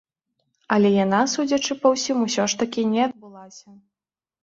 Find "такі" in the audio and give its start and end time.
2.65-2.81